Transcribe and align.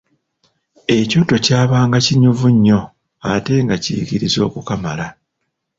Ekyoto 0.97 1.35
kyabanga 1.45 1.97
kinyuvu 2.05 2.47
nnyo 2.55 2.79
ate 3.31 3.53
nga 3.63 3.75
kiyigiriza 3.83 4.39
okukamala! 4.47 5.07